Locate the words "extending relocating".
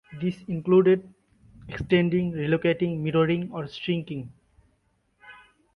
1.67-3.01